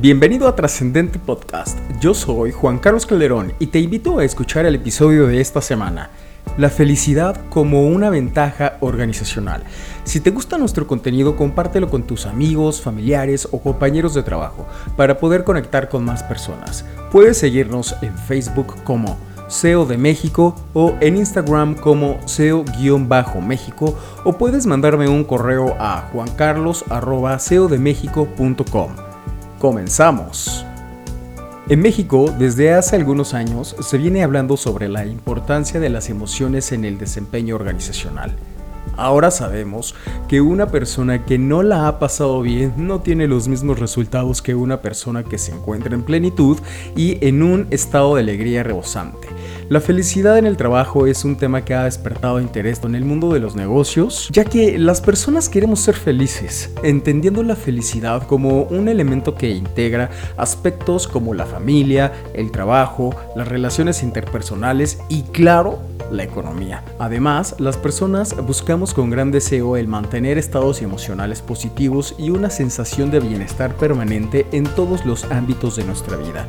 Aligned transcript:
Bienvenido 0.00 0.48
a 0.48 0.56
Trascendente 0.56 1.18
Podcast. 1.18 1.78
Yo 2.00 2.14
soy 2.14 2.52
Juan 2.52 2.78
Carlos 2.78 3.04
Calderón 3.04 3.52
y 3.58 3.66
te 3.66 3.80
invito 3.80 4.18
a 4.18 4.24
escuchar 4.24 4.64
el 4.64 4.76
episodio 4.76 5.26
de 5.26 5.42
esta 5.42 5.60
semana. 5.60 6.08
La 6.56 6.70
felicidad 6.70 7.38
como 7.50 7.86
una 7.86 8.08
ventaja 8.08 8.78
organizacional. 8.80 9.62
Si 10.04 10.20
te 10.20 10.30
gusta 10.30 10.56
nuestro 10.56 10.86
contenido, 10.86 11.36
compártelo 11.36 11.90
con 11.90 12.04
tus 12.04 12.24
amigos, 12.24 12.80
familiares 12.80 13.46
o 13.50 13.60
compañeros 13.60 14.14
de 14.14 14.22
trabajo 14.22 14.66
para 14.96 15.18
poder 15.18 15.44
conectar 15.44 15.90
con 15.90 16.02
más 16.02 16.22
personas. 16.22 16.86
Puedes 17.12 17.36
seguirnos 17.36 17.94
en 18.00 18.16
Facebook 18.16 18.82
como 18.84 19.18
SEO 19.48 19.84
de 19.84 19.98
México 19.98 20.54
o 20.72 20.94
en 21.02 21.18
Instagram 21.18 21.74
como 21.74 22.18
SEO-México 22.24 23.98
o 24.24 24.38
puedes 24.38 24.64
mandarme 24.64 25.08
un 25.08 25.24
correo 25.24 25.76
a 25.78 26.08
juancarlos.seodemexico.com. 26.10 29.09
Comenzamos. 29.60 30.64
En 31.68 31.82
México, 31.82 32.34
desde 32.38 32.72
hace 32.72 32.96
algunos 32.96 33.34
años, 33.34 33.76
se 33.78 33.98
viene 33.98 34.24
hablando 34.24 34.56
sobre 34.56 34.88
la 34.88 35.04
importancia 35.04 35.78
de 35.78 35.90
las 35.90 36.08
emociones 36.08 36.72
en 36.72 36.86
el 36.86 36.96
desempeño 36.96 37.56
organizacional. 37.56 38.34
Ahora 38.96 39.30
sabemos 39.30 39.94
que 40.28 40.40
una 40.40 40.68
persona 40.68 41.26
que 41.26 41.36
no 41.36 41.62
la 41.62 41.88
ha 41.88 41.98
pasado 41.98 42.40
bien 42.40 42.72
no 42.78 43.02
tiene 43.02 43.26
los 43.26 43.48
mismos 43.48 43.78
resultados 43.78 44.40
que 44.40 44.54
una 44.54 44.80
persona 44.80 45.24
que 45.24 45.36
se 45.36 45.52
encuentra 45.52 45.94
en 45.94 46.04
plenitud 46.04 46.58
y 46.96 47.22
en 47.22 47.42
un 47.42 47.66
estado 47.68 48.14
de 48.14 48.22
alegría 48.22 48.62
rebosante. 48.62 49.28
La 49.70 49.80
felicidad 49.80 50.36
en 50.36 50.46
el 50.46 50.56
trabajo 50.56 51.06
es 51.06 51.24
un 51.24 51.36
tema 51.36 51.64
que 51.64 51.74
ha 51.74 51.84
despertado 51.84 52.40
interés 52.40 52.82
en 52.82 52.96
el 52.96 53.04
mundo 53.04 53.32
de 53.32 53.38
los 53.38 53.54
negocios, 53.54 54.28
ya 54.32 54.44
que 54.44 54.76
las 54.80 55.00
personas 55.00 55.48
queremos 55.48 55.78
ser 55.78 55.94
felices, 55.94 56.72
entendiendo 56.82 57.44
la 57.44 57.54
felicidad 57.54 58.26
como 58.26 58.64
un 58.64 58.88
elemento 58.88 59.36
que 59.36 59.50
integra 59.50 60.10
aspectos 60.36 61.06
como 61.06 61.34
la 61.34 61.46
familia, 61.46 62.12
el 62.34 62.50
trabajo, 62.50 63.14
las 63.36 63.46
relaciones 63.46 64.02
interpersonales 64.02 64.98
y 65.08 65.22
claro, 65.22 65.78
la 66.10 66.24
economía. 66.24 66.82
Además, 66.98 67.54
las 67.60 67.76
personas 67.76 68.34
buscamos 68.44 68.92
con 68.92 69.08
gran 69.08 69.30
deseo 69.30 69.76
el 69.76 69.86
mantener 69.86 70.36
estados 70.36 70.82
emocionales 70.82 71.42
positivos 71.42 72.16
y 72.18 72.30
una 72.30 72.50
sensación 72.50 73.12
de 73.12 73.20
bienestar 73.20 73.76
permanente 73.76 74.46
en 74.50 74.64
todos 74.64 75.06
los 75.06 75.30
ámbitos 75.30 75.76
de 75.76 75.84
nuestra 75.84 76.16
vida. 76.16 76.48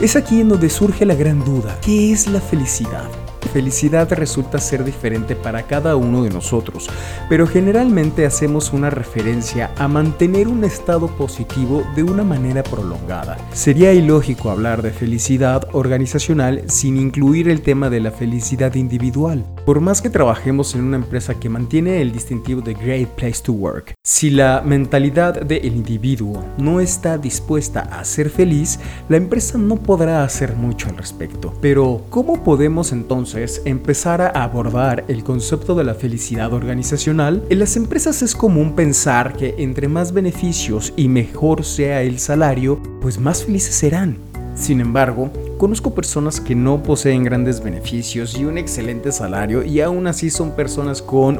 Es 0.00 0.16
aquí 0.16 0.40
en 0.40 0.48
donde 0.48 0.70
surge 0.70 1.04
la 1.04 1.14
gran 1.14 1.44
duda, 1.44 1.78
¿qué 1.82 2.10
es 2.10 2.26
la 2.26 2.40
felicidad? 2.40 3.10
felicidad 3.50 4.10
resulta 4.12 4.58
ser 4.58 4.84
diferente 4.84 5.34
para 5.34 5.64
cada 5.64 5.96
uno 5.96 6.22
de 6.22 6.30
nosotros, 6.30 6.88
pero 7.28 7.46
generalmente 7.46 8.24
hacemos 8.24 8.72
una 8.72 8.90
referencia 8.90 9.72
a 9.76 9.88
mantener 9.88 10.48
un 10.48 10.64
estado 10.64 11.08
positivo 11.08 11.84
de 11.96 12.04
una 12.04 12.22
manera 12.22 12.62
prolongada. 12.62 13.36
Sería 13.52 13.92
ilógico 13.92 14.50
hablar 14.50 14.82
de 14.82 14.92
felicidad 14.92 15.68
organizacional 15.72 16.62
sin 16.68 16.96
incluir 16.96 17.48
el 17.48 17.60
tema 17.60 17.90
de 17.90 18.00
la 18.00 18.12
felicidad 18.12 18.74
individual. 18.74 19.44
Por 19.66 19.80
más 19.80 20.00
que 20.00 20.10
trabajemos 20.10 20.74
en 20.74 20.82
una 20.82 20.96
empresa 20.96 21.38
que 21.38 21.48
mantiene 21.48 22.00
el 22.00 22.12
distintivo 22.12 22.60
de 22.60 22.74
Great 22.74 23.08
Place 23.10 23.42
to 23.42 23.52
Work, 23.52 23.94
si 24.02 24.30
la 24.30 24.62
mentalidad 24.64 25.42
del 25.42 25.64
individuo 25.64 26.44
no 26.58 26.80
está 26.80 27.18
dispuesta 27.18 27.80
a 27.80 28.04
ser 28.04 28.30
feliz, 28.30 28.80
la 29.08 29.18
empresa 29.18 29.58
no 29.58 29.76
podrá 29.76 30.24
hacer 30.24 30.56
mucho 30.56 30.88
al 30.88 30.96
respecto. 30.96 31.52
Pero, 31.60 32.02
¿cómo 32.08 32.42
podemos 32.42 32.92
entonces 32.92 33.62
empezar 33.64 34.22
a 34.22 34.28
abordar 34.28 35.04
el 35.08 35.22
concepto 35.22 35.74
de 35.74 35.84
la 35.84 35.94
felicidad 35.94 36.52
organizacional, 36.52 37.44
en 37.50 37.58
las 37.58 37.76
empresas 37.76 38.22
es 38.22 38.34
común 38.34 38.74
pensar 38.74 39.34
que 39.34 39.54
entre 39.58 39.88
más 39.88 40.12
beneficios 40.12 40.92
y 40.96 41.08
mejor 41.08 41.64
sea 41.64 42.02
el 42.02 42.18
salario, 42.18 42.82
pues 43.00 43.18
más 43.18 43.44
felices 43.44 43.74
serán. 43.74 44.16
Sin 44.54 44.80
embargo, 44.80 45.30
conozco 45.60 45.94
personas 45.94 46.40
que 46.40 46.54
no 46.54 46.82
poseen 46.82 47.22
grandes 47.22 47.62
beneficios 47.62 48.34
y 48.38 48.46
un 48.46 48.56
excelente 48.56 49.12
salario 49.12 49.62
y 49.62 49.82
aún 49.82 50.06
así 50.06 50.30
son 50.30 50.52
personas 50.52 51.02
con 51.02 51.38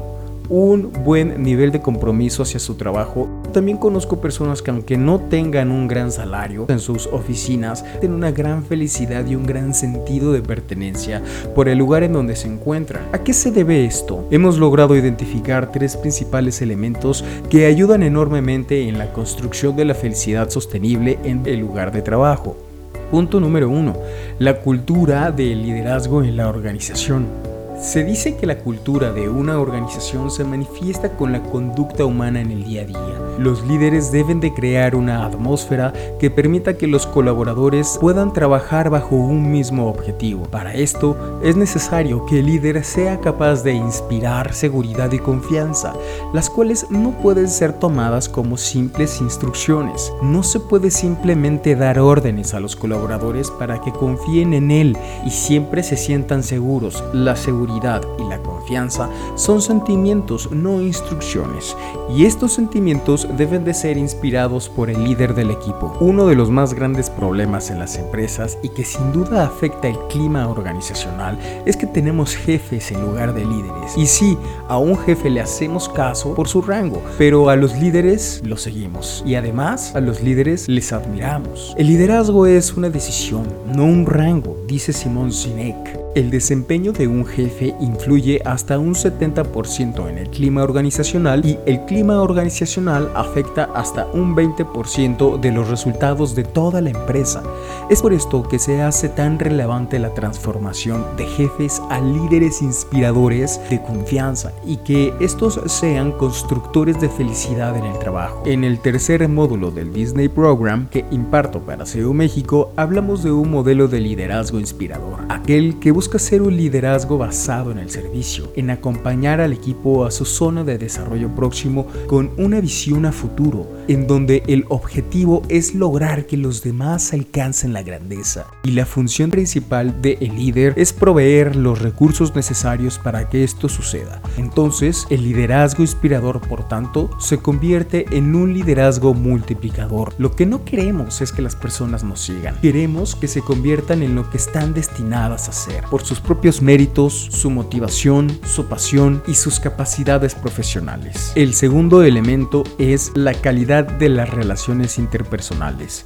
un 0.51 0.93
buen 1.07 1.43
nivel 1.43 1.73
de 1.73 1.81
compromiso 1.81 2.43
hacia 2.43 2.61
su 2.61 2.75
trabajo. 2.75 3.31
También 3.55 3.79
conozco 3.79 4.21
personas 4.21 4.61
que 4.61 4.73
aunque 4.73 4.99
no 4.99 5.21
tengan 5.21 5.71
un 5.71 5.89
gran 5.89 6.13
salario 6.13 6.67
en 6.69 6.81
sus 6.81 7.07
oficinas, 7.07 7.83
tienen 8.01 8.19
una 8.19 8.31
gran 8.31 8.63
felicidad 8.63 9.27
y 9.27 9.37
un 9.37 9.47
gran 9.47 9.73
sentido 9.73 10.33
de 10.33 10.43
pertenencia 10.43 11.23
por 11.55 11.71
el 11.71 11.79
lugar 11.79 12.03
en 12.03 12.13
donde 12.13 12.37
se 12.37 12.47
encuentran. 12.47 13.03
¿A 13.13 13.19
qué 13.21 13.33
se 13.33 13.53
debe 13.53 13.87
esto? 13.87 14.29
Hemos 14.31 14.59
logrado 14.59 14.97
identificar 14.97 15.73
tres 15.73 15.97
principales 15.97 16.61
elementos 16.61 17.25
que 17.49 17.65
ayudan 17.65 18.03
enormemente 18.03 18.87
en 18.87 18.99
la 18.99 19.15
construcción 19.15 19.77
de 19.77 19.87
la 19.87 19.95
felicidad 19.95 20.51
sostenible 20.51 21.19
en 21.25 21.47
el 21.47 21.61
lugar 21.61 21.91
de 21.91 22.03
trabajo. 22.03 22.70
Punto 23.11 23.41
número 23.41 23.69
uno, 23.69 23.97
la 24.39 24.61
cultura 24.61 25.33
del 25.33 25.63
liderazgo 25.63 26.23
en 26.23 26.37
la 26.37 26.49
organización. 26.49 27.50
Se 27.81 28.05
dice 28.05 28.37
que 28.37 28.45
la 28.45 28.59
cultura 28.59 29.11
de 29.11 29.31
una 29.31 29.59
organización 29.59 30.31
se 30.31 30.45
manifiesta 30.45 31.17
con 31.17 31.33
la 31.33 31.43
conducta 31.43 32.05
humana 32.05 32.39
en 32.43 32.51
el 32.51 32.65
día 32.65 32.83
a 32.83 32.85
día. 32.85 33.21
Los 33.39 33.67
líderes 33.67 34.13
deben 34.13 34.39
de 34.39 34.53
crear 34.53 34.95
una 34.95 35.25
atmósfera 35.25 35.95
que 36.19 36.31
permita 36.31 36.77
que 36.77 36.87
los 36.87 37.07
colaboradores 37.07 37.97
puedan 37.99 38.35
trabajar 38.35 38.91
bajo 38.91 39.17
un 39.17 39.51
mismo 39.51 39.89
objetivo. 39.89 40.43
Para 40.43 40.75
esto 40.75 41.41
es 41.43 41.57
necesario 41.57 42.27
que 42.27 42.41
el 42.41 42.47
líder 42.47 42.85
sea 42.85 43.19
capaz 43.19 43.63
de 43.63 43.73
inspirar 43.73 44.53
seguridad 44.53 45.11
y 45.13 45.19
confianza, 45.19 45.95
las 46.35 46.51
cuales 46.51 46.87
no 46.91 47.13
pueden 47.13 47.49
ser 47.49 47.73
tomadas 47.73 48.29
como 48.29 48.59
simples 48.59 49.23
instrucciones. 49.23 50.13
No 50.23 50.43
se 50.43 50.61
puede 50.61 50.91
simplemente 50.91 51.77
dar 51.77 51.99
órdenes 51.99 52.53
a 52.53 52.61
los 52.61 52.77
colaboradores 52.77 53.51
para 53.51 53.81
que 53.81 53.91
confíen 53.91 54.53
en 54.53 54.71
él 54.71 54.99
y 55.25 55.31
siempre 55.31 55.83
se 55.83 55.97
sientan 55.97 56.43
seguros. 56.43 57.03
La 57.15 57.37
seguridad 57.37 57.70
y 58.19 58.25
la 58.25 58.43
confianza 58.43 59.09
son 59.37 59.63
sentimientos, 59.63 60.51
no 60.51 60.81
instrucciones, 60.81 61.77
y 62.15 62.25
estos 62.25 62.53
sentimientos 62.53 63.29
deben 63.37 63.65
de 63.65 63.75
ser 63.75 63.97
inspirados 63.97 64.69
por 64.69 64.91
el 64.91 65.05
líder 65.05 65.35
del 65.35 65.51
equipo. 65.51 65.97
Uno 66.01 66.27
de 66.27 66.35
los 66.35 66.51
más 66.51 66.75
grandes 66.75 67.11
problemas 67.11 67.71
en 67.71 67.79
las 67.79 67.97
empresas 67.97 68.59
y 68.63 68.71
que 68.71 68.85
sin 68.85 69.13
duda 69.13 69.45
afecta 69.45 69.89
el 69.89 69.99
clima 70.09 70.49
organizacional 70.49 71.39
es 71.65 71.77
que 71.77 71.87
tenemos 71.87 72.35
jefes 72.35 72.91
en 72.91 73.01
lugar 73.01 73.35
de 73.35 73.45
líderes. 73.45 73.97
Y 73.97 74.07
sí, 74.07 74.37
a 74.69 74.79
un 74.79 74.99
jefe 74.99 75.31
le 75.31 75.41
hacemos 75.41 75.89
caso 75.89 76.35
por 76.35 76.49
su 76.49 76.63
rango, 76.63 77.03
pero 77.19 77.49
a 77.49 77.57
los 77.57 77.77
líderes 77.79 78.43
los 78.45 78.63
seguimos. 78.63 79.23
Y 79.27 79.35
además, 79.37 79.95
a 79.95 80.01
los 80.01 80.23
líderes 80.23 80.69
les 80.69 80.93
admiramos. 80.93 81.75
El 81.79 81.87
liderazgo 81.87 82.47
es 82.47 82.75
una 82.75 82.91
decisión, 82.91 83.45
no 83.75 83.85
un 83.85 84.07
rango, 84.07 84.57
dice 84.67 84.93
Simón 84.93 85.33
Sinek. 85.33 86.01
El 86.17 86.29
desempeño 86.33 86.91
de 86.91 87.07
un 87.07 87.25
jefe 87.25 87.73
influye 87.81 88.43
hasta 88.45 88.81
un 88.81 88.95
70% 88.95 90.11
en 90.11 90.19
el 90.19 90.29
clima 90.29 90.65
organizacional 90.65 91.47
y 91.47 91.57
el 91.67 91.85
clima 91.85 92.21
organizacional 92.21 93.13
afecta 93.15 93.71
hasta 93.77 94.07
un 94.07 94.35
20% 94.35 95.39
de 95.39 95.53
los 95.53 95.69
resultados 95.69 96.35
de 96.35 96.43
toda 96.43 96.81
la 96.81 96.91
empresa. 96.91 97.45
Es 97.89 98.03
por 98.03 98.13
esto 98.13 98.43
que 98.43 98.59
se 98.59 98.83
hace 98.83 99.09
tan 99.09 99.39
relevante 99.39 100.01
la 100.01 100.13
transformación 100.13 101.05
de 101.17 101.27
jefes 101.27 101.81
a 101.91 102.01
líderes 102.01 102.61
inspiradores 102.61 103.61
de 103.71 103.81
confianza 103.81 104.51
y 104.67 104.79
que 104.79 105.15
estos 105.21 105.61
sean 105.67 106.11
constructores 106.11 107.01
de 107.01 107.09
felicidad 107.09 107.77
en 107.77 107.85
el 107.85 107.99
trabajo. 108.01 108.43
En 108.47 108.65
el 108.65 108.81
tercer 108.81 109.29
módulo 109.29 109.71
del 109.71 109.93
Disney 109.93 110.29
Program 110.29 110.89
que 110.89 111.05
imparto 111.13 111.61
para 111.61 111.87
SEO 111.87 112.13
México, 112.13 112.73
hablamos 112.75 113.23
de 113.23 113.31
un 113.31 113.49
modelo 113.49 113.87
de 113.87 114.01
liderazgo 114.01 114.59
inspirador, 114.59 115.21
aquel 115.29 115.79
que 115.79 116.00
busca 116.01 116.19
ser 116.19 116.41
un 116.41 116.57
liderazgo 116.57 117.19
basado 117.19 117.71
en 117.73 117.77
el 117.77 117.91
servicio, 117.91 118.51
en 118.57 118.71
acompañar 118.71 119.39
al 119.39 119.53
equipo 119.53 120.07
a 120.07 120.11
su 120.11 120.25
zona 120.25 120.65
de 120.65 120.79
desarrollo 120.79 121.35
próximo 121.35 121.87
con 122.07 122.31
una 122.39 122.59
visión 122.59 123.05
a 123.05 123.13
futuro, 123.13 123.67
en 123.91 124.07
donde 124.07 124.45
el 124.47 124.67
objetivo 124.69 125.43
es 125.49 125.75
lograr 125.75 126.27
que 126.27 126.37
los 126.37 126.63
demás 126.63 127.13
alcancen 127.13 127.73
la 127.73 127.83
grandeza. 127.83 128.47
Y 128.63 128.71
la 128.71 128.87
función 128.87 129.31
principal 129.31 130.01
del 130.01 130.37
líder 130.37 130.75
es 130.77 130.93
proveer 130.93 131.57
los 131.57 131.83
recursos 131.83 132.37
necesarios 132.37 133.01
para 133.01 133.29
que 133.29 133.43
esto 133.43 133.69
suceda. 133.69 134.23
Entonces, 134.37 135.09
el 135.11 135.25
liderazgo 135.25 135.83
inspirador, 135.83 136.41
por 136.41 136.69
tanto, 136.69 137.11
se 137.19 137.39
convierte 137.39 138.07
en 138.13 138.37
un 138.37 138.55
liderazgo 138.55 139.13
multiplicador. 139.13 140.15
Lo 140.19 140.37
que 140.37 140.47
no 140.47 140.65
queremos 140.65 141.21
es 141.21 141.33
que 141.33 141.43
las 141.43 141.57
personas 141.57 142.05
nos 142.05 142.21
sigan. 142.21 142.61
Queremos 142.61 143.17
que 143.17 143.27
se 143.27 143.43
conviertan 143.43 144.05
en 144.05 144.15
lo 144.15 144.31
que 144.31 144.37
están 144.37 144.73
destinadas 144.73 145.49
a 145.49 145.53
ser 145.53 145.83
por 145.91 146.05
sus 146.05 146.21
propios 146.21 146.63
méritos, 146.63 147.13
su 147.13 147.51
motivación, 147.51 148.31
su 148.45 148.67
pasión 148.67 149.21
y 149.27 149.35
sus 149.35 149.59
capacidades 149.59 150.37
profesionales. 150.37 151.33
El 151.35 151.55
segundo 151.55 152.05
elemento 152.05 152.63
es 152.79 153.11
la 153.17 153.35
calidad 153.35 153.80
de 153.83 154.09
las 154.09 154.31
relaciones 154.31 154.99
interpersonales. 154.99 156.05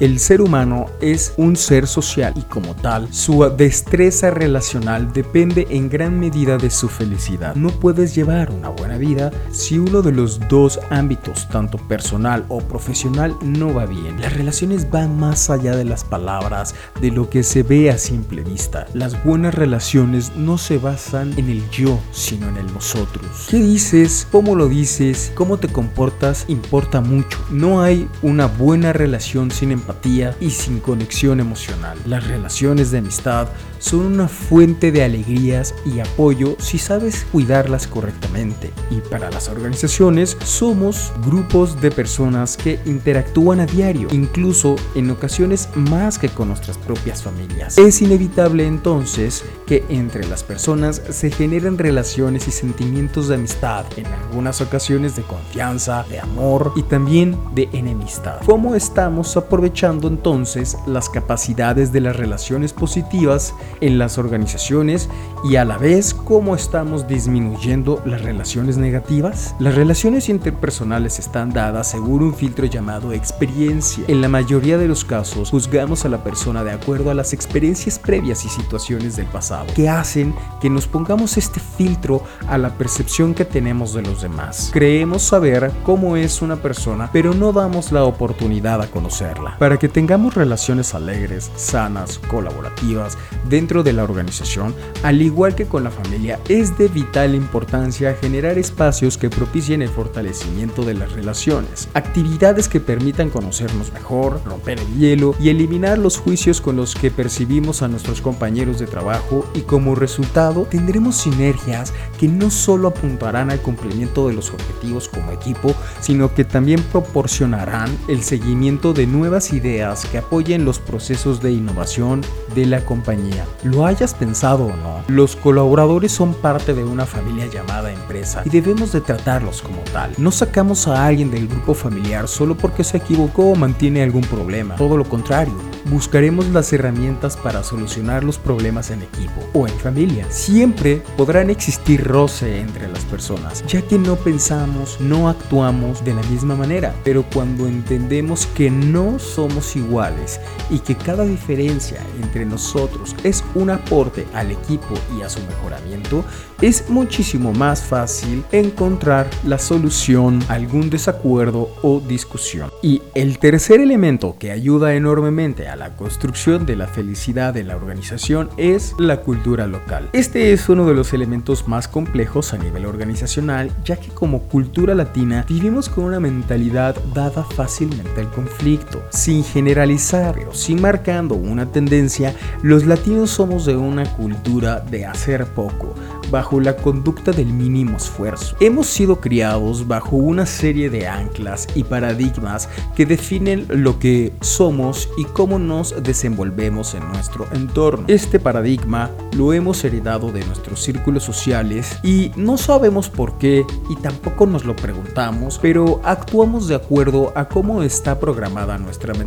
El 0.00 0.18
ser 0.18 0.40
humano 0.40 0.86
es 1.00 1.34
un 1.36 1.54
ser 1.54 1.86
social 1.86 2.34
y 2.36 2.42
como 2.42 2.74
tal, 2.74 3.12
su 3.14 3.48
destreza 3.56 4.30
relacional 4.30 5.12
depende 5.12 5.68
en 5.70 5.88
gran 5.88 6.18
medida 6.18 6.58
de 6.58 6.68
su 6.70 6.88
felicidad. 6.88 7.54
No 7.54 7.70
puedes 7.70 8.12
llevar 8.12 8.50
una 8.50 8.70
buena 8.70 8.98
vida 8.98 9.30
si 9.52 9.78
uno 9.78 10.02
de 10.02 10.10
los 10.10 10.40
dos 10.48 10.80
ámbitos, 10.90 11.48
tanto 11.48 11.78
personal 11.78 12.44
o 12.48 12.58
profesional, 12.58 13.36
no 13.40 13.72
va 13.72 13.86
bien. 13.86 14.20
Las 14.20 14.32
relaciones 14.32 14.90
van 14.90 15.16
más 15.16 15.48
allá 15.48 15.76
de 15.76 15.84
las 15.84 16.02
palabras, 16.02 16.74
de 17.00 17.12
lo 17.12 17.30
que 17.30 17.44
se 17.44 17.62
ve 17.62 17.90
a 17.90 17.98
simple 17.98 18.42
vista. 18.42 18.86
Las 18.94 19.22
buenas 19.22 19.54
relaciones 19.54 20.34
no 20.34 20.58
se 20.58 20.78
basan 20.78 21.38
en 21.38 21.48
el 21.48 21.70
yo, 21.70 22.00
sino 22.10 22.48
en 22.48 22.56
el 22.56 22.72
nosotros. 22.74 23.46
¿Qué 23.48 23.58
dices? 23.58 24.26
¿Cómo 24.32 24.56
lo 24.56 24.68
dices? 24.68 25.30
¿Cómo 25.36 25.58
te 25.58 25.68
comportas? 25.68 26.46
Importa 26.48 27.00
mucho. 27.00 27.38
No 27.50 27.80
hay 27.80 28.08
una 28.22 28.46
buena 28.46 28.92
relación 28.92 29.52
sin 29.52 29.70
empatía 29.84 30.34
y 30.40 30.50
sin 30.50 30.80
conexión 30.80 31.40
emocional. 31.40 31.98
Las 32.06 32.26
relaciones 32.26 32.90
de 32.90 32.98
amistad 32.98 33.48
son 33.78 34.00
una 34.00 34.28
fuente 34.28 34.90
de 34.92 35.04
alegrías 35.04 35.74
y 35.84 36.00
apoyo 36.00 36.56
si 36.58 36.78
sabes 36.78 37.26
cuidarlas 37.30 37.86
correctamente. 37.86 38.72
Y 38.90 39.00
para 39.00 39.30
las 39.30 39.48
organizaciones 39.50 40.38
somos 40.42 41.12
grupos 41.26 41.80
de 41.82 41.90
personas 41.90 42.56
que 42.56 42.80
interactúan 42.86 43.60
a 43.60 43.66
diario, 43.66 44.08
incluso 44.10 44.76
en 44.94 45.10
ocasiones 45.10 45.68
más 45.74 46.18
que 46.18 46.30
con 46.30 46.48
nuestras 46.48 46.78
propias 46.78 47.22
familias. 47.22 47.76
Es 47.76 48.00
inevitable 48.00 48.66
entonces 48.66 49.44
que 49.66 49.84
entre 49.90 50.26
las 50.26 50.42
personas 50.42 51.02
se 51.10 51.30
generen 51.30 51.76
relaciones 51.76 52.48
y 52.48 52.52
sentimientos 52.52 53.28
de 53.28 53.34
amistad, 53.34 53.84
en 53.96 54.06
algunas 54.06 54.62
ocasiones 54.62 55.14
de 55.14 55.22
confianza, 55.22 56.04
de 56.08 56.20
amor 56.20 56.72
y 56.74 56.82
también 56.84 57.38
de 57.54 57.68
enemistad. 57.72 58.40
¿Cómo 58.46 58.74
estamos 58.74 59.36
aprovechando 59.36 59.73
entonces 59.82 60.78
las 60.86 61.08
capacidades 61.08 61.92
de 61.92 62.00
las 62.00 62.16
relaciones 62.16 62.72
positivas 62.72 63.54
en 63.80 63.98
las 63.98 64.18
organizaciones 64.18 65.08
y 65.44 65.56
a 65.56 65.64
la 65.64 65.78
vez 65.78 66.14
cómo 66.14 66.54
estamos 66.54 67.06
disminuyendo 67.06 68.00
las 68.06 68.22
relaciones 68.22 68.76
negativas? 68.76 69.54
Las 69.58 69.74
relaciones 69.74 70.28
interpersonales 70.28 71.18
están 71.18 71.52
dadas 71.52 71.90
según 71.90 72.22
un 72.22 72.34
filtro 72.34 72.66
llamado 72.66 73.12
experiencia. 73.12 74.04
En 74.08 74.20
la 74.20 74.28
mayoría 74.28 74.78
de 74.78 74.88
los 74.88 75.04
casos 75.04 75.50
juzgamos 75.50 76.04
a 76.04 76.08
la 76.08 76.22
persona 76.22 76.64
de 76.64 76.72
acuerdo 76.72 77.10
a 77.10 77.14
las 77.14 77.32
experiencias 77.32 77.98
previas 77.98 78.44
y 78.44 78.48
situaciones 78.48 79.16
del 79.16 79.26
pasado 79.26 79.66
que 79.74 79.88
hacen 79.88 80.34
que 80.60 80.70
nos 80.70 80.86
pongamos 80.86 81.36
este 81.36 81.60
filtro 81.60 82.22
a 82.48 82.56
la 82.58 82.70
percepción 82.70 83.34
que 83.34 83.44
tenemos 83.44 83.92
de 83.92 84.02
los 84.02 84.22
demás. 84.22 84.70
Creemos 84.72 85.22
saber 85.22 85.72
cómo 85.82 86.16
es 86.16 86.42
una 86.42 86.56
persona, 86.56 87.10
pero 87.12 87.34
no 87.34 87.52
damos 87.52 87.92
la 87.92 88.04
oportunidad 88.04 88.80
a 88.80 88.86
conocerla. 88.86 89.56
Para 89.64 89.78
que 89.78 89.88
tengamos 89.88 90.34
relaciones 90.34 90.94
alegres, 90.94 91.50
sanas, 91.56 92.18
colaborativas, 92.18 93.16
dentro 93.48 93.82
de 93.82 93.94
la 93.94 94.04
organización, 94.04 94.74
al 95.02 95.22
igual 95.22 95.54
que 95.54 95.64
con 95.64 95.84
la 95.84 95.90
familia, 95.90 96.38
es 96.50 96.76
de 96.76 96.88
vital 96.88 97.34
importancia 97.34 98.14
generar 98.14 98.58
espacios 98.58 99.16
que 99.16 99.30
propicien 99.30 99.80
el 99.80 99.88
fortalecimiento 99.88 100.84
de 100.84 100.92
las 100.92 101.12
relaciones, 101.12 101.88
actividades 101.94 102.68
que 102.68 102.78
permitan 102.78 103.30
conocernos 103.30 103.90
mejor, 103.94 104.42
romper 104.44 104.80
el 104.80 104.98
hielo 104.98 105.34
y 105.40 105.48
eliminar 105.48 105.96
los 105.96 106.18
juicios 106.18 106.60
con 106.60 106.76
los 106.76 106.94
que 106.94 107.10
percibimos 107.10 107.80
a 107.80 107.88
nuestros 107.88 108.20
compañeros 108.20 108.78
de 108.78 108.86
trabajo 108.86 109.50
y 109.54 109.62
como 109.62 109.94
resultado 109.94 110.66
tendremos 110.70 111.16
sinergias 111.16 111.94
que 112.20 112.28
no 112.28 112.50
solo 112.50 112.88
apuntarán 112.88 113.50
al 113.50 113.62
cumplimiento 113.62 114.28
de 114.28 114.34
los 114.34 114.50
objetivos 114.50 115.08
como 115.08 115.32
equipo, 115.32 115.74
sino 116.02 116.34
que 116.34 116.44
también 116.44 116.82
proporcionarán 116.92 117.96
el 118.08 118.22
seguimiento 118.22 118.92
de 118.92 119.06
nuevas 119.06 119.53
ideas 119.54 120.04
que 120.06 120.18
apoyen 120.18 120.64
los 120.64 120.78
procesos 120.78 121.40
de 121.40 121.52
innovación 121.52 122.20
de 122.54 122.66
la 122.66 122.84
compañía. 122.84 123.46
Lo 123.62 123.86
hayas 123.86 124.14
pensado 124.14 124.66
o 124.66 124.76
no, 124.76 125.02
los 125.08 125.36
colaboradores 125.36 126.12
son 126.12 126.34
parte 126.34 126.74
de 126.74 126.84
una 126.84 127.06
familia 127.06 127.46
llamada 127.46 127.92
empresa 127.92 128.42
y 128.44 128.50
debemos 128.50 128.92
de 128.92 129.00
tratarlos 129.00 129.62
como 129.62 129.78
tal. 129.92 130.12
No 130.18 130.30
sacamos 130.30 130.86
a 130.88 131.06
alguien 131.06 131.30
del 131.30 131.48
grupo 131.48 131.74
familiar 131.74 132.28
solo 132.28 132.56
porque 132.56 132.84
se 132.84 132.98
equivocó 132.98 133.50
o 133.50 133.54
mantiene 133.56 134.02
algún 134.02 134.22
problema, 134.22 134.76
todo 134.76 134.96
lo 134.96 135.04
contrario 135.04 135.54
buscaremos 135.86 136.48
las 136.48 136.72
herramientas 136.72 137.36
para 137.36 137.62
solucionar 137.62 138.24
los 138.24 138.38
problemas 138.38 138.90
en 138.90 139.02
equipo 139.02 139.40
o 139.52 139.66
en 139.66 139.74
familia. 139.74 140.26
Siempre 140.30 141.02
podrán 141.16 141.50
existir 141.50 142.02
roce 142.04 142.60
entre 142.60 142.88
las 142.88 143.04
personas, 143.04 143.64
ya 143.66 143.82
que 143.82 143.98
no 143.98 144.16
pensamos, 144.16 145.00
no 145.00 145.28
actuamos 145.28 146.04
de 146.04 146.14
la 146.14 146.22
misma 146.24 146.56
manera, 146.56 146.94
pero 147.04 147.24
cuando 147.32 147.66
entendemos 147.66 148.46
que 148.46 148.70
no 148.70 149.18
somos 149.44 149.76
iguales 149.76 150.40
y 150.70 150.78
que 150.78 150.94
cada 150.94 151.24
diferencia 151.24 152.00
entre 152.22 152.46
nosotros 152.46 153.14
es 153.24 153.44
un 153.54 153.68
aporte 153.68 154.26
al 154.32 154.50
equipo 154.50 154.94
y 155.18 155.22
a 155.22 155.28
su 155.28 155.40
mejoramiento, 155.40 156.24
es 156.62 156.88
muchísimo 156.88 157.52
más 157.52 157.82
fácil 157.82 158.42
encontrar 158.52 159.28
la 159.46 159.58
solución 159.58 160.42
a 160.48 160.54
algún 160.54 160.88
desacuerdo 160.88 161.68
o 161.82 162.00
discusión. 162.00 162.70
Y 162.80 163.02
el 163.14 163.38
tercer 163.38 163.80
elemento 163.80 164.36
que 164.38 164.50
ayuda 164.50 164.94
enormemente 164.94 165.68
a 165.68 165.76
la 165.76 165.94
construcción 165.94 166.64
de 166.64 166.76
la 166.76 166.86
felicidad 166.86 167.52
de 167.52 167.64
la 167.64 167.76
organización 167.76 168.48
es 168.56 168.94
la 168.98 169.18
cultura 169.20 169.66
local. 169.66 170.08
Este 170.14 170.54
es 170.54 170.70
uno 170.70 170.86
de 170.86 170.94
los 170.94 171.12
elementos 171.12 171.68
más 171.68 171.86
complejos 171.86 172.54
a 172.54 172.58
nivel 172.58 172.86
organizacional, 172.86 173.70
ya 173.84 173.96
que 173.96 174.08
como 174.08 174.44
cultura 174.44 174.94
latina 174.94 175.44
vivimos 175.46 175.90
con 175.90 176.04
una 176.04 176.20
mentalidad 176.20 176.96
dada 177.12 177.44
fácilmente 177.44 178.22
al 178.22 178.30
conflicto. 178.30 179.02
Generalizar, 179.42 180.34
pero 180.34 180.54
sin 180.54 180.80
marcando 180.80 181.34
una 181.34 181.66
tendencia, 181.72 182.34
los 182.62 182.86
latinos 182.86 183.30
somos 183.30 183.66
de 183.66 183.76
una 183.76 184.04
cultura 184.16 184.80
de 184.80 185.06
hacer 185.06 185.46
poco, 185.46 185.94
bajo 186.30 186.60
la 186.60 186.76
conducta 186.76 187.32
del 187.32 187.46
mínimo 187.46 187.96
esfuerzo. 187.96 188.56
Hemos 188.60 188.86
sido 188.86 189.20
criados 189.20 189.86
bajo 189.86 190.16
una 190.16 190.46
serie 190.46 190.90
de 190.90 191.06
anclas 191.06 191.66
y 191.74 191.84
paradigmas 191.84 192.68
que 192.94 193.06
definen 193.06 193.66
lo 193.68 193.98
que 193.98 194.32
somos 194.40 195.08
y 195.16 195.24
cómo 195.24 195.58
nos 195.58 196.02
desenvolvemos 196.02 196.94
en 196.94 197.06
nuestro 197.08 197.46
entorno. 197.52 198.04
Este 198.08 198.38
paradigma 198.40 199.10
lo 199.36 199.52
hemos 199.52 199.84
heredado 199.84 200.32
de 200.32 200.44
nuestros 200.44 200.82
círculos 200.82 201.24
sociales 201.24 201.98
y 202.02 202.32
no 202.36 202.56
sabemos 202.56 203.08
por 203.08 203.38
qué 203.38 203.64
y 203.88 203.96
tampoco 203.96 204.46
nos 204.46 204.64
lo 204.64 204.76
preguntamos, 204.76 205.58
pero 205.60 206.00
actuamos 206.04 206.68
de 206.68 206.74
acuerdo 206.74 207.32
a 207.34 207.48
cómo 207.48 207.82
está 207.82 208.18
programada 208.18 208.78
nuestra 208.78 209.14
mentalidad, 209.14 209.23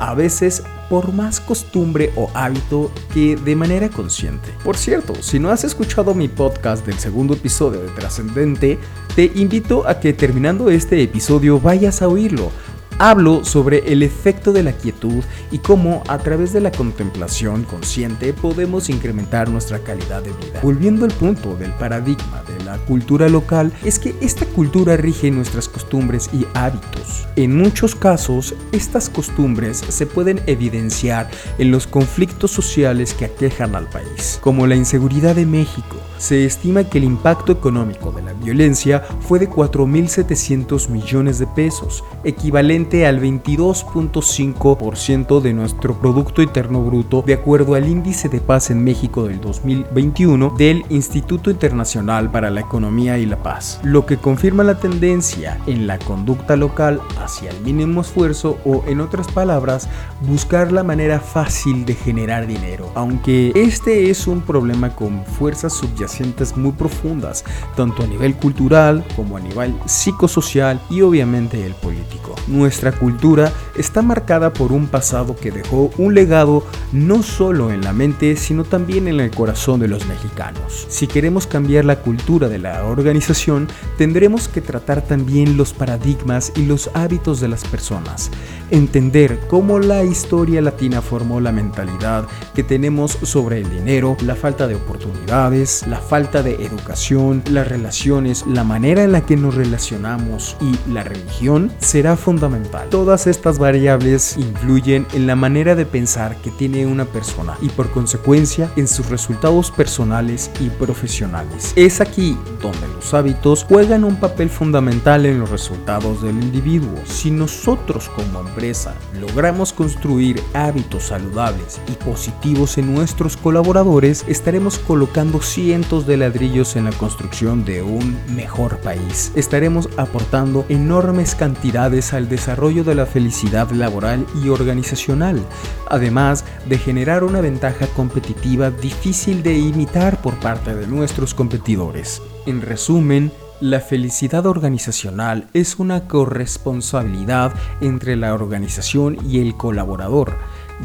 a 0.00 0.14
veces 0.14 0.62
por 0.88 1.12
más 1.12 1.40
costumbre 1.40 2.10
o 2.16 2.30
hábito 2.34 2.90
que 3.12 3.36
de 3.36 3.54
manera 3.54 3.88
consciente. 3.88 4.48
Por 4.64 4.76
cierto, 4.76 5.14
si 5.20 5.38
no 5.38 5.50
has 5.50 5.64
escuchado 5.64 6.14
mi 6.14 6.28
podcast 6.28 6.86
del 6.86 6.98
segundo 6.98 7.34
episodio 7.34 7.80
de 7.80 7.88
Trascendente, 7.88 8.78
te 9.14 9.30
invito 9.34 9.86
a 9.86 10.00
que 10.00 10.12
terminando 10.12 10.70
este 10.70 11.02
episodio 11.02 11.60
vayas 11.60 12.02
a 12.02 12.08
oírlo 12.08 12.50
hablo 12.98 13.44
sobre 13.44 13.92
el 13.92 14.02
efecto 14.02 14.52
de 14.52 14.62
la 14.62 14.72
quietud 14.72 15.24
y 15.50 15.58
cómo 15.58 16.02
a 16.08 16.18
través 16.18 16.52
de 16.52 16.60
la 16.60 16.70
contemplación 16.70 17.64
consciente 17.64 18.32
podemos 18.32 18.88
incrementar 18.88 19.48
nuestra 19.48 19.78
calidad 19.80 20.22
de 20.22 20.30
vida. 20.32 20.60
Volviendo 20.62 21.04
al 21.04 21.12
punto 21.12 21.56
del 21.56 21.72
paradigma 21.72 22.42
de 22.46 22.64
la 22.64 22.78
cultura 22.78 23.28
local, 23.28 23.72
es 23.84 23.98
que 23.98 24.14
esta 24.20 24.46
cultura 24.46 24.96
rige 24.96 25.30
nuestras 25.30 25.68
costumbres 25.68 26.30
y 26.32 26.46
hábitos. 26.54 27.26
En 27.36 27.56
muchos 27.56 27.94
casos, 27.94 28.54
estas 28.72 29.08
costumbres 29.08 29.78
se 29.88 30.06
pueden 30.06 30.40
evidenciar 30.46 31.30
en 31.58 31.70
los 31.70 31.86
conflictos 31.86 32.50
sociales 32.50 33.14
que 33.14 33.26
aquejan 33.26 33.74
al 33.74 33.88
país, 33.88 34.38
como 34.42 34.66
la 34.66 34.76
inseguridad 34.76 35.36
de 35.36 35.46
México. 35.46 35.96
Se 36.18 36.44
estima 36.44 36.82
que 36.82 36.98
el 36.98 37.04
impacto 37.04 37.52
económico 37.52 38.10
de 38.10 38.22
la 38.22 38.32
violencia 38.32 39.04
fue 39.20 39.38
de 39.38 39.48
4.700 39.48 40.88
millones 40.88 41.38
de 41.38 41.46
pesos, 41.46 42.02
equivalente 42.24 43.06
al 43.06 43.20
22.5% 43.20 45.40
de 45.40 45.54
nuestro 45.54 46.00
Producto 46.00 46.42
Interno 46.42 46.82
Bruto, 46.82 47.22
de 47.24 47.34
acuerdo 47.34 47.76
al 47.76 47.86
Índice 47.86 48.28
de 48.28 48.40
Paz 48.40 48.70
en 48.70 48.82
México 48.82 49.28
del 49.28 49.40
2021 49.40 50.56
del 50.58 50.84
Instituto 50.88 51.52
Internacional 51.52 52.32
para 52.32 52.50
la 52.50 52.62
Economía 52.62 53.16
y 53.18 53.26
la 53.26 53.40
Paz, 53.40 53.78
lo 53.84 54.04
que 54.04 54.16
confirma 54.16 54.64
la 54.64 54.80
tendencia 54.80 55.60
en 55.68 55.86
la 55.86 56.00
conducta 56.00 56.56
local 56.56 57.00
hacia 57.22 57.50
el 57.50 57.60
mínimo 57.60 58.00
esfuerzo 58.00 58.58
o, 58.64 58.82
en 58.88 59.00
otras 59.00 59.28
palabras, 59.28 59.88
buscar 60.22 60.72
la 60.72 60.82
manera 60.82 61.20
fácil 61.20 61.84
de 61.84 61.94
generar 61.94 62.48
dinero, 62.48 62.90
aunque 62.96 63.52
este 63.54 64.10
es 64.10 64.26
un 64.26 64.40
problema 64.40 64.96
con 64.96 65.24
fuerzas 65.24 65.74
subyacentes 65.74 66.07
subyacentes 66.08 66.56
muy 66.56 66.72
profundas, 66.72 67.44
tanto 67.76 68.02
a 68.02 68.06
nivel 68.06 68.34
cultural 68.34 69.04
como 69.14 69.36
a 69.36 69.40
nivel 69.40 69.74
psicosocial 69.86 70.80
y 70.90 71.02
obviamente 71.02 71.64
el 71.64 71.74
político. 71.74 72.34
Nuestra 72.46 72.92
cultura 72.92 73.52
está 73.76 74.02
marcada 74.02 74.52
por 74.52 74.72
un 74.72 74.86
pasado 74.86 75.36
que 75.36 75.50
dejó 75.50 75.90
un 75.98 76.14
legado 76.14 76.64
no 76.92 77.22
solo 77.22 77.70
en 77.70 77.82
la 77.82 77.92
mente, 77.92 78.36
sino 78.36 78.64
también 78.64 79.08
en 79.08 79.20
el 79.20 79.30
corazón 79.30 79.80
de 79.80 79.88
los 79.88 80.06
mexicanos. 80.06 80.86
Si 80.88 81.06
queremos 81.06 81.46
cambiar 81.46 81.84
la 81.84 82.00
cultura 82.00 82.48
de 82.48 82.58
la 82.58 82.84
organización, 82.84 83.68
tendremos 83.96 84.48
que 84.48 84.60
tratar 84.60 85.02
también 85.02 85.56
los 85.56 85.72
paradigmas 85.72 86.52
y 86.56 86.64
los 86.64 86.90
hábitos 86.94 87.40
de 87.40 87.48
las 87.48 87.64
personas, 87.64 88.30
entender 88.70 89.38
cómo 89.48 89.78
la 89.78 90.04
historia 90.04 90.62
latina 90.62 91.02
formó 91.02 91.40
la 91.40 91.52
mentalidad 91.52 92.26
que 92.54 92.62
tenemos 92.62 93.18
sobre 93.22 93.58
el 93.60 93.70
dinero, 93.70 94.16
la 94.22 94.34
falta 94.34 94.66
de 94.66 94.74
oportunidades, 94.74 95.86
la 95.86 95.97
falta 95.98 96.42
de 96.42 96.64
educación, 96.64 97.42
las 97.50 97.68
relaciones, 97.68 98.44
la 98.46 98.64
manera 98.64 99.02
en 99.02 99.12
la 99.12 99.26
que 99.26 99.36
nos 99.36 99.54
relacionamos 99.54 100.56
y 100.60 100.90
la 100.90 101.04
religión 101.04 101.72
será 101.80 102.16
fundamental. 102.16 102.88
Todas 102.90 103.26
estas 103.26 103.58
variables 103.58 104.36
influyen 104.36 105.06
en 105.12 105.26
la 105.26 105.36
manera 105.36 105.74
de 105.74 105.86
pensar 105.86 106.36
que 106.36 106.50
tiene 106.50 106.86
una 106.86 107.04
persona 107.04 107.56
y 107.60 107.68
por 107.68 107.90
consecuencia 107.90 108.70
en 108.76 108.88
sus 108.88 109.08
resultados 109.08 109.70
personales 109.70 110.50
y 110.60 110.70
profesionales. 110.70 111.72
Es 111.76 112.00
aquí 112.00 112.36
donde 112.62 112.86
los 112.94 113.12
hábitos 113.14 113.64
juegan 113.64 114.04
un 114.04 114.16
papel 114.16 114.50
fundamental 114.50 115.26
en 115.26 115.40
los 115.40 115.50
resultados 115.50 116.22
del 116.22 116.42
individuo. 116.42 116.94
Si 117.06 117.30
nosotros 117.30 118.08
como 118.08 118.40
empresa 118.40 118.94
logramos 119.20 119.72
construir 119.72 120.40
hábitos 120.54 121.04
saludables 121.04 121.80
y 121.88 121.92
positivos 121.92 122.78
en 122.78 122.94
nuestros 122.94 123.36
colaboradores, 123.36 124.24
estaremos 124.28 124.78
colocando 124.78 125.40
cientos 125.40 125.87
de 125.88 126.18
ladrillos 126.18 126.76
en 126.76 126.84
la 126.84 126.92
construcción 126.92 127.64
de 127.64 127.82
un 127.82 128.18
mejor 128.36 128.78
país. 128.80 129.32
Estaremos 129.34 129.88
aportando 129.96 130.66
enormes 130.68 131.34
cantidades 131.34 132.12
al 132.12 132.28
desarrollo 132.28 132.84
de 132.84 132.94
la 132.94 133.06
felicidad 133.06 133.70
laboral 133.70 134.26
y 134.44 134.50
organizacional, 134.50 135.42
además 135.88 136.44
de 136.68 136.76
generar 136.76 137.24
una 137.24 137.40
ventaja 137.40 137.86
competitiva 137.86 138.70
difícil 138.70 139.42
de 139.42 139.56
imitar 139.56 140.20
por 140.20 140.38
parte 140.40 140.74
de 140.74 140.86
nuestros 140.86 141.32
competidores. 141.32 142.20
En 142.44 142.60
resumen, 142.60 143.32
la 143.60 143.80
felicidad 143.80 144.44
organizacional 144.44 145.48
es 145.54 145.78
una 145.78 146.06
corresponsabilidad 146.06 147.54
entre 147.80 148.14
la 148.14 148.34
organización 148.34 149.16
y 149.26 149.40
el 149.40 149.56
colaborador, 149.56 150.36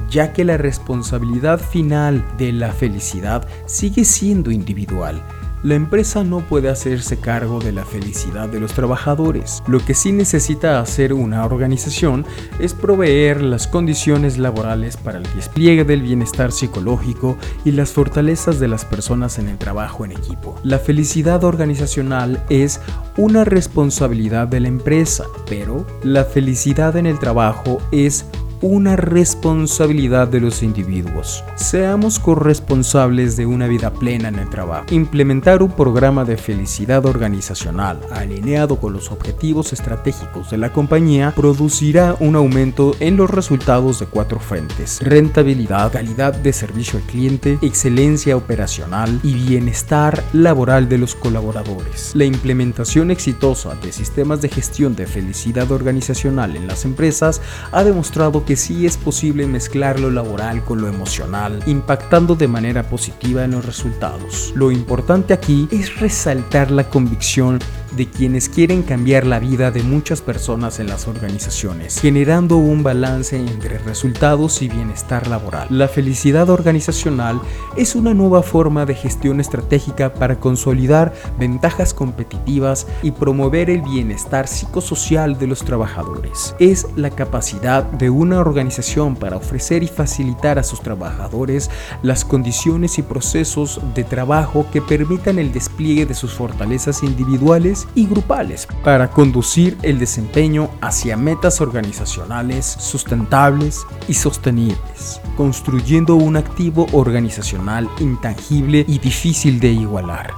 ya 0.09 0.33
que 0.33 0.43
la 0.43 0.57
responsabilidad 0.57 1.59
final 1.59 2.25
de 2.38 2.51
la 2.51 2.71
felicidad 2.71 3.47
sigue 3.65 4.05
siendo 4.05 4.51
individual 4.51 5.23
la 5.63 5.75
empresa 5.75 6.25
no 6.25 6.41
puede 6.41 6.67
hacerse 6.67 7.17
cargo 7.17 7.59
de 7.59 7.71
la 7.71 7.85
felicidad 7.85 8.50
de 8.50 8.59
los 8.59 8.73
trabajadores. 8.73 9.63
Lo 9.65 9.79
que 9.79 9.93
sí 9.93 10.12
necesita 10.12 10.81
hacer 10.81 11.13
una 11.13 11.45
organización 11.45 12.25
es 12.59 12.73
proveer 12.73 13.41
las 13.41 13.67
condiciones 13.67 14.38
laborales 14.38 14.97
para 14.97 15.19
el 15.19 15.35
despliegue 15.35 15.85
del 15.85 16.01
bienestar 16.01 16.51
psicológico 16.51 17.38
y 17.63 17.71
las 17.71 17.91
fortalezas 17.93 18.59
de 18.59 18.67
las 18.67 18.83
personas 18.83 19.39
en 19.39 19.47
el 19.47 19.57
trabajo 19.57 20.03
en 20.03 20.12
equipo. 20.12 20.59
La 20.63 20.79
felicidad 20.79 21.45
organizacional 21.45 22.43
es 22.50 22.81
una 23.15 23.45
responsabilidad 23.45 24.50
de 24.50 24.59
la 24.59 24.67
empresa, 24.67 25.23
pero 25.47 25.88
la 26.03 26.25
felicidad 26.25 26.97
en 26.97 27.05
el 27.05 27.19
trabajo 27.19 27.81
es 27.93 28.25
una 28.63 28.96
responsabilidad 28.96 30.29
de 30.29 30.39
los 30.39 30.63
individuos. 30.63 31.43
Seamos 31.55 32.17
corresponsables 32.17 33.36
de 33.36 33.46
una 33.46 33.67
vida 33.67 33.91
plena 33.91 34.29
en 34.29 34.39
el 34.39 34.50
trabajo. 34.50 34.86
Implementar 34.89 35.62
un 35.62 35.74
programa 35.74 36.24
de 36.24 36.38
felicidad 36.38 37.05
organizacional 37.05 38.00
alineado 38.10 38.77
con 38.77 38.93
los 38.93 39.12
objetivos 39.12 39.74
estratégicos 39.74 40.50
de 40.50 40.60
la 40.60 40.72
compañía 40.72 41.34
producirá 41.36 42.15
un 42.22 42.38
aumento 42.38 42.96
en 43.01 43.17
los 43.17 43.29
resultados 43.29 44.00
de 44.00 44.05
cuatro 44.05 44.39
frentes. 44.39 45.01
Rentabilidad, 45.01 45.91
calidad 45.91 46.34
de 46.34 46.53
servicio 46.53 47.00
al 47.00 47.05
cliente, 47.05 47.60
excelencia 47.62 48.38
operacional 48.38 49.20
y 49.24 49.34
bienestar 49.34 50.24
laboral 50.32 50.88
de 50.88 51.00
los 51.00 51.15
colaboradores. 51.15 52.12
La 52.15 52.24
implementación 52.24 53.12
exitosa 53.12 53.75
de 53.75 53.91
sistemas 53.91 54.41
de 54.41 54.48
gestión 54.48 54.96
de 54.96 55.05
felicidad 55.05 55.70
organizacional 55.70 56.55
en 56.55 56.65
las 56.65 56.86
empresas 56.86 57.41
ha 57.74 57.84
demostrado 57.84 58.46
que 58.46 58.52
sí 58.55 58.86
es 58.86 58.98
posible 58.98 59.45
mezclar 59.48 60.00
lo 60.00 60.12
laboral 60.12 60.63
con 60.63 60.81
lo 60.81 60.88
emocional, 60.88 61.62
impactando 61.65 62.36
de 62.36 62.48
manera 62.48 62.83
positiva 62.83 63.43
en 63.43 63.51
los 63.51 63.65
resultados. 63.65 64.53
Lo 64.55 64.72
importante 64.72 65.33
aquí 65.33 65.67
es 65.72 66.00
resaltar 66.00 66.72
la 66.72 66.89
convicción 66.89 67.60
de 67.95 68.07
quienes 68.09 68.50
quieren 68.50 68.83
cambiar 68.83 69.25
la 69.25 69.39
vida 69.39 69.71
de 69.71 69.83
muchas 69.83 70.21
personas 70.21 70.79
en 70.79 70.88
las 70.88 71.07
organizaciones, 71.07 72.00
generando 72.00 72.57
un 72.57 72.83
balance 72.83 73.38
entre 73.38 73.77
resultados 73.79 74.62
y 74.62 74.67
bienestar 74.67 75.27
laboral. 75.27 75.67
La 75.69 75.88
felicidad 75.88 76.50
organizacional 76.50 77.39
es 77.77 77.95
una 77.95 78.13
nueva 78.13 78.43
forma 78.43 78.85
de 78.85 78.95
gestión 78.95 79.39
estratégica 79.39 80.13
para 80.13 80.39
consolidar 80.39 81.13
ventajas 81.39 81.93
competitivas 81.93 82.88
y 83.01 83.12
promover 83.12 83.69
el 83.69 83.81
bienestar 83.81 84.47
psicosocial 84.47 85.38
de 85.38 85.47
los 85.47 85.63
trabajadores. 85.63 86.55
Es 86.59 86.88
la 86.95 87.09
capacidad 87.09 87.83
de 87.83 88.09
una 88.09 88.39
organización 88.39 89.15
para 89.15 89.38
ofrecer 89.38 89.83
y 89.83 89.88
facilitar 89.88 90.59
a 90.59 90.63
sus 90.63 90.81
trabajadores 90.81 91.69
las 92.01 92.25
condiciones 92.25 92.97
y 92.97 93.01
procesos 93.01 93.79
de 93.93 94.03
trabajo 94.03 94.65
que 94.71 94.81
permitan 94.81 95.39
el 95.39 95.51
despliegue 95.51 96.05
de 96.05 96.13
sus 96.13 96.33
fortalezas 96.33 97.03
individuales 97.03 97.83
y 97.96 98.06
grupales 98.08 98.68
para 98.84 99.10
conducir 99.10 99.78
el 99.82 99.98
desempeño 100.00 100.70
hacia 100.82 101.18
metas 101.18 101.60
organizacionales 101.62 102.66
sustentables 102.66 103.86
y 104.08 104.13
sostenibles, 104.13 105.20
construyendo 105.38 106.16
un 106.16 106.38
activo 106.38 106.88
organizacional 106.92 107.90
intangible 108.00 108.86
y 108.88 109.00
difícil 109.00 109.60
de 109.60 109.70
igualar. 109.70 110.32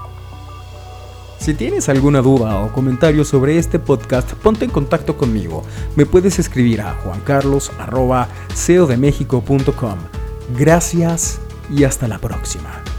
Si 1.40 1.54
tienes 1.54 1.90
alguna 1.90 2.22
duda 2.22 2.64
o 2.64 2.72
comentario 2.74 3.24
sobre 3.24 3.60
este 3.60 3.78
podcast, 3.78 4.34
ponte 4.34 4.66
en 4.66 4.72
contacto 4.72 5.16
conmigo. 5.16 5.64
Me 5.96 6.08
puedes 6.08 6.40
escribir 6.40 6.82
a 6.82 6.96
juancarlos.ceodemexico.com. 7.04 10.00
Gracias 10.58 11.40
y 11.70 11.84
hasta 11.84 12.08
la 12.08 12.18
próxima. 12.18 12.95